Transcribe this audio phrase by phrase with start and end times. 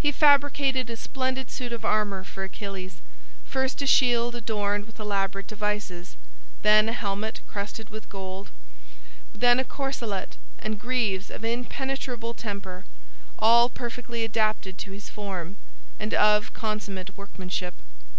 [0.00, 3.02] He fabricated a splendid suit of armor for Achilles,
[3.44, 6.16] first a shield adorned with elaborate devices,
[6.62, 8.48] then a helmet crested with gold,
[9.34, 12.86] then a corselet and greaves of impenetrable temper,
[13.38, 15.56] all perfectly adapted to his form,
[16.00, 17.74] and of consummate workmanship.